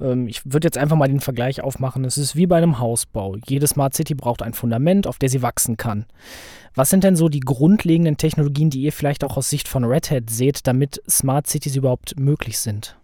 Ähm, 0.00 0.26
ich 0.26 0.40
würde 0.50 0.66
jetzt 0.66 0.78
einfach 0.78 0.96
mal 0.96 1.08
den 1.08 1.20
Vergleich 1.20 1.60
aufmachen. 1.60 2.04
Es 2.04 2.18
ist 2.18 2.34
wie 2.34 2.46
bei 2.46 2.56
einem 2.56 2.78
Hausbau. 2.78 3.36
Jede 3.46 3.66
Smart 3.66 3.94
City 3.94 4.14
braucht 4.14 4.42
ein 4.42 4.54
Fundament, 4.54 5.06
auf 5.06 5.18
der 5.18 5.28
sie 5.28 5.42
wachsen 5.42 5.76
kann. 5.76 6.06
Was 6.74 6.90
sind 6.90 7.04
denn 7.04 7.16
so 7.16 7.28
die 7.28 7.40
grundlegenden 7.40 8.16
Technologien, 8.16 8.70
die 8.70 8.82
ihr 8.82 8.92
vielleicht 8.92 9.24
auch 9.24 9.36
aus 9.36 9.50
Sicht 9.50 9.68
von 9.68 9.84
Red 9.84 10.10
Hat 10.10 10.30
seht, 10.30 10.66
damit 10.66 11.02
Smart 11.08 11.46
Cities 11.46 11.76
überhaupt 11.76 12.18
möglich 12.18 12.58
sind? 12.58 12.96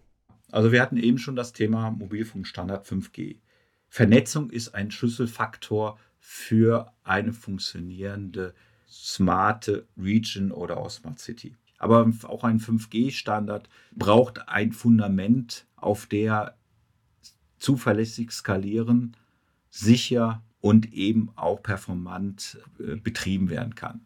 Also 0.51 0.71
wir 0.71 0.81
hatten 0.81 0.97
eben 0.97 1.17
schon 1.17 1.35
das 1.35 1.53
Thema 1.53 1.91
Mobilfunkstandard 1.91 2.87
5G. 2.87 3.37
Vernetzung 3.89 4.49
ist 4.49 4.75
ein 4.75 4.91
Schlüsselfaktor 4.91 5.99
für 6.19 6.91
eine 7.03 7.33
funktionierende 7.33 8.53
smarte 8.89 9.87
Region 9.97 10.51
oder 10.51 10.77
auch 10.77 10.89
Smart 10.89 11.19
City. 11.19 11.55
Aber 11.77 12.11
auch 12.23 12.43
ein 12.43 12.59
5G-Standard 12.59 13.69
braucht 13.95 14.49
ein 14.49 14.71
Fundament, 14.71 15.65
auf 15.75 16.07
der 16.07 16.57
zuverlässig 17.59 18.31
skalieren, 18.31 19.15
sicher 19.69 20.43
und 20.59 20.93
eben 20.93 21.29
auch 21.35 21.61
performant 21.61 22.59
äh, 22.79 22.95
betrieben 22.95 23.49
werden 23.49 23.75
kann. 23.75 24.01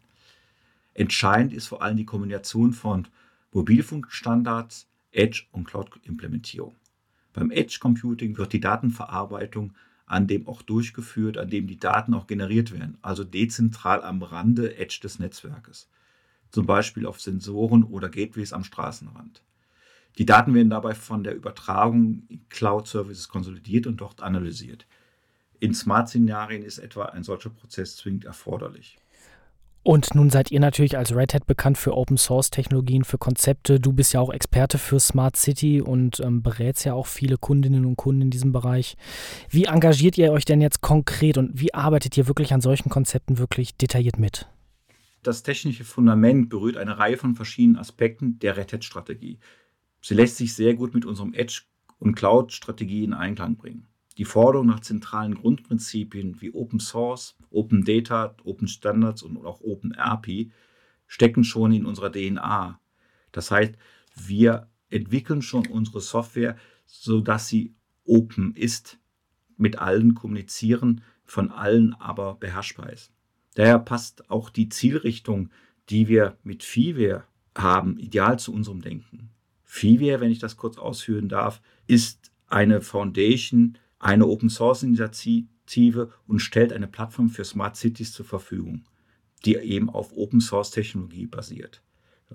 Entscheidend 0.94 1.52
ist 1.52 1.66
vor 1.66 1.82
allem 1.82 1.96
die 1.96 2.04
Kombination 2.04 2.72
von 2.72 3.08
Mobilfunkstandards, 3.52 4.86
Edge 5.10 5.44
und 5.52 5.64
Cloud-Implementierung. 5.64 6.76
Beim 7.32 7.50
Edge 7.50 7.78
Computing 7.80 8.36
wird 8.36 8.52
die 8.52 8.60
Datenverarbeitung 8.60 9.72
an 10.06 10.26
dem 10.26 10.46
auch 10.46 10.62
durchgeführt, 10.62 11.38
an 11.38 11.48
dem 11.48 11.66
die 11.66 11.78
Daten 11.78 12.12
auch 12.14 12.26
generiert 12.26 12.72
werden, 12.72 12.98
also 13.00 13.24
dezentral 13.24 14.02
am 14.02 14.22
Rande 14.22 14.76
Edge 14.76 15.00
des 15.02 15.18
Netzwerkes, 15.18 15.88
zum 16.50 16.66
Beispiel 16.66 17.06
auf 17.06 17.20
Sensoren 17.20 17.82
oder 17.84 18.10
Gateways 18.10 18.52
am 18.52 18.64
Straßenrand. 18.64 19.42
Die 20.18 20.26
Daten 20.26 20.54
werden 20.54 20.68
dabei 20.68 20.94
von 20.94 21.24
der 21.24 21.34
Übertragung 21.34 22.24
in 22.28 22.46
Cloud-Services 22.50 23.28
konsolidiert 23.28 23.86
und 23.86 24.02
dort 24.02 24.22
analysiert. 24.22 24.86
In 25.58 25.74
Smart-Szenarien 25.74 26.62
ist 26.62 26.78
etwa 26.78 27.06
ein 27.06 27.22
solcher 27.22 27.48
Prozess 27.48 27.96
zwingend 27.96 28.26
erforderlich. 28.26 28.98
Und 29.84 30.14
nun 30.14 30.30
seid 30.30 30.52
ihr 30.52 30.60
natürlich 30.60 30.96
als 30.96 31.14
Red 31.14 31.34
Hat 31.34 31.46
bekannt 31.46 31.76
für 31.76 31.96
Open 31.96 32.16
Source 32.16 32.50
Technologien, 32.50 33.02
für 33.02 33.18
Konzepte. 33.18 33.80
Du 33.80 33.92
bist 33.92 34.12
ja 34.12 34.20
auch 34.20 34.32
Experte 34.32 34.78
für 34.78 35.00
Smart 35.00 35.36
City 35.36 35.80
und 35.80 36.20
ähm, 36.20 36.40
berätst 36.40 36.84
ja 36.84 36.94
auch 36.94 37.08
viele 37.08 37.36
Kundinnen 37.36 37.84
und 37.84 37.96
Kunden 37.96 38.22
in 38.22 38.30
diesem 38.30 38.52
Bereich. 38.52 38.96
Wie 39.50 39.64
engagiert 39.64 40.16
ihr 40.18 40.30
euch 40.32 40.44
denn 40.44 40.60
jetzt 40.60 40.82
konkret 40.82 41.36
und 41.36 41.60
wie 41.60 41.74
arbeitet 41.74 42.16
ihr 42.16 42.28
wirklich 42.28 42.54
an 42.54 42.60
solchen 42.60 42.90
Konzepten 42.90 43.38
wirklich 43.38 43.76
detailliert 43.76 44.18
mit? 44.18 44.46
Das 45.24 45.42
technische 45.42 45.84
Fundament 45.84 46.48
berührt 46.48 46.76
eine 46.76 46.98
Reihe 46.98 47.16
von 47.16 47.34
verschiedenen 47.34 47.78
Aspekten 47.78 48.38
der 48.38 48.56
Red 48.56 48.72
Hat 48.72 48.84
Strategie. 48.84 49.40
Sie 50.00 50.14
lässt 50.14 50.36
sich 50.36 50.54
sehr 50.54 50.74
gut 50.74 50.94
mit 50.94 51.04
unserem 51.04 51.34
Edge- 51.34 51.62
und 51.98 52.14
Cloud-Strategie 52.14 53.02
in 53.02 53.14
Einklang 53.14 53.56
bringen. 53.56 53.88
Die 54.18 54.24
Forderung 54.24 54.66
nach 54.66 54.80
zentralen 54.80 55.34
Grundprinzipien 55.34 56.40
wie 56.40 56.52
Open 56.52 56.80
Source, 56.80 57.36
Open 57.50 57.84
Data, 57.84 58.36
Open 58.44 58.68
Standards 58.68 59.22
und 59.22 59.36
auch 59.44 59.60
Open 59.62 59.92
RP 59.92 60.50
stecken 61.06 61.44
schon 61.44 61.72
in 61.72 61.86
unserer 61.86 62.12
DNA. 62.12 62.80
Das 63.32 63.50
heißt, 63.50 63.74
wir 64.14 64.68
entwickeln 64.90 65.42
schon 65.42 65.66
unsere 65.66 66.00
Software, 66.00 66.56
sodass 66.86 67.48
sie 67.48 67.74
open 68.04 68.54
ist, 68.54 68.98
mit 69.56 69.78
allen 69.78 70.14
kommunizieren, 70.14 71.02
von 71.24 71.50
allen 71.50 71.94
aber 71.94 72.34
beherrschbar 72.34 72.92
ist. 72.92 73.12
Daher 73.54 73.78
passt 73.78 74.30
auch 74.30 74.50
die 74.50 74.68
Zielrichtung, 74.68 75.50
die 75.88 76.08
wir 76.08 76.36
mit 76.42 76.62
FIWare 76.62 77.24
haben, 77.56 77.98
ideal 77.98 78.38
zu 78.38 78.52
unserem 78.52 78.80
Denken. 78.80 79.30
FIWare, 79.64 80.20
wenn 80.20 80.30
ich 80.30 80.38
das 80.38 80.56
kurz 80.56 80.78
ausführen 80.78 81.28
darf, 81.28 81.60
ist 81.86 82.32
eine 82.48 82.80
Foundation, 82.80 83.78
eine 84.02 84.26
Open 84.26 84.50
Source 84.50 84.82
Initiative 84.82 86.10
und 86.26 86.40
stellt 86.40 86.72
eine 86.72 86.88
Plattform 86.88 87.30
für 87.30 87.44
Smart 87.44 87.76
Cities 87.76 88.12
zur 88.12 88.26
Verfügung, 88.26 88.84
die 89.44 89.54
eben 89.54 89.88
auf 89.88 90.12
Open 90.16 90.40
Source 90.40 90.72
Technologie 90.72 91.26
basiert. 91.26 91.82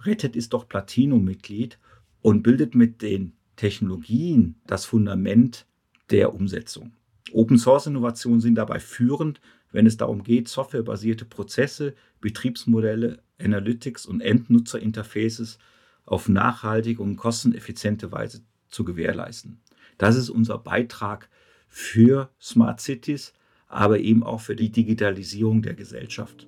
Red 0.05 0.23
Hat 0.23 0.35
ist 0.35 0.53
doch 0.53 0.67
Platinum-Mitglied 0.67 1.77
und 2.21 2.41
bildet 2.41 2.73
mit 2.73 3.01
den 3.01 3.33
Technologien 3.57 4.55
das 4.65 4.85
Fundament 4.85 5.65
der 6.09 6.33
Umsetzung. 6.33 6.93
Open 7.33 7.57
Source 7.57 7.87
Innovationen 7.87 8.39
sind 8.39 8.55
dabei 8.55 8.79
führend, 8.79 9.41
wenn 9.73 9.85
es 9.85 9.97
darum 9.97 10.23
geht, 10.23 10.47
softwarebasierte 10.47 11.25
Prozesse, 11.25 11.95
Betriebsmodelle, 12.21 13.21
Analytics 13.39 14.05
und 14.05 14.21
Endnutzerinterfaces 14.21 15.59
auf 16.05 16.29
nachhaltige 16.29 17.03
und 17.03 17.17
kosteneffiziente 17.17 18.13
Weise 18.13 18.41
zu 18.69 18.85
gewährleisten. 18.85 19.59
Das 19.97 20.15
ist 20.15 20.29
unser 20.29 20.57
Beitrag 20.59 21.29
für 21.67 22.29
Smart 22.41 22.81
Cities, 22.81 23.33
aber 23.67 23.99
eben 23.99 24.23
auch 24.23 24.41
für 24.41 24.55
die 24.55 24.71
Digitalisierung 24.71 25.61
der 25.61 25.73
Gesellschaft. 25.73 26.47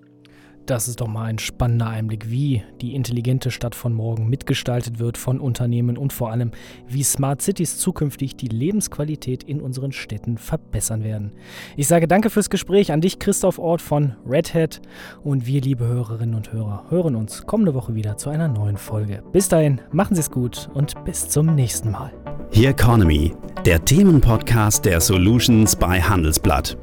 Das 0.70 0.88
ist 0.88 1.02
doch 1.02 1.08
mal 1.08 1.24
ein 1.24 1.40
spannender 1.40 1.88
Einblick, 1.88 2.30
wie 2.30 2.62
die 2.80 2.94
intelligente 2.94 3.50
Stadt 3.50 3.74
von 3.74 3.92
morgen 3.92 4.30
mitgestaltet 4.30 5.00
wird 5.00 5.18
von 5.18 5.40
Unternehmen 5.40 5.98
und 5.98 6.14
vor 6.14 6.30
allem, 6.30 6.52
wie 6.88 7.02
Smart 7.02 7.42
Cities 7.42 7.80
zukünftig 7.80 8.36
die 8.36 8.50
Lebensqualität 8.50 9.42
in 9.42 9.62
unseren 9.62 9.92
Städten 9.92 10.38
verbessern 10.38 11.04
werden. 11.04 11.32
Ich 11.76 11.88
sage 11.88 12.08
danke 12.08 12.30
fürs 12.30 12.52
Gespräch 12.52 12.92
an 12.92 13.02
dich, 13.02 13.18
Christoph 13.18 13.58
Ort 13.58 13.82
von 13.82 14.16
Red 14.28 14.54
Hat. 14.54 14.80
Und 15.24 15.48
wir, 15.48 15.60
liebe 15.60 15.88
Hörerinnen 15.88 16.36
und 16.36 16.54
Hörer, 16.54 16.86
hören 16.90 17.16
uns 17.16 17.48
kommende 17.48 17.74
Woche 17.74 17.96
wieder 17.96 18.18
zu 18.18 18.30
einer 18.30 18.48
neuen 18.48 18.78
Folge. 18.78 19.24
Bis 19.32 19.50
dahin, 19.50 19.82
machen 19.92 20.14
Sie 20.14 20.22
es 20.22 20.30
gut 20.30 20.70
und 20.76 21.04
bis 21.04 21.30
zum 21.30 21.56
nächsten 21.56 21.90
Mal. 21.90 22.14
Hier 22.52 22.70
Economy, 22.70 23.34
der 23.66 23.86
Themenpodcast 23.86 24.84
der 24.84 25.00
Solutions 25.02 25.76
bei 25.76 26.02
Handelsblatt. 26.02 26.78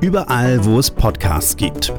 Überall, 0.00 0.64
wo 0.64 0.78
es 0.78 0.90
Podcasts 0.90 1.56
gibt. 1.56 1.92